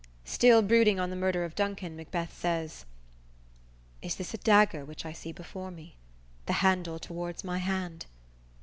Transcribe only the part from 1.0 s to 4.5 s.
the murder of Duncan, Macbeth says: _"Is this a